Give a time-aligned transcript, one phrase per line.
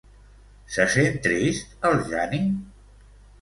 [0.77, 2.41] Se sent trist el Jani?